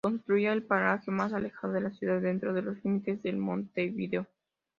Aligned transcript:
Constituía 0.03 0.51
el 0.53 0.63
paraje 0.63 1.11
más 1.11 1.31
alejado 1.31 1.73
de 1.73 1.81
la 1.81 1.91
ciudad 1.91 2.19
dentro 2.19 2.53
de 2.55 2.63
los 2.63 2.83
límites 2.83 3.21
de 3.21 3.33
Montevideo. 3.33 4.25